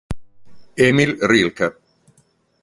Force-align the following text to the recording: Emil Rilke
Emil 0.87 1.13
Rilke 1.29 1.67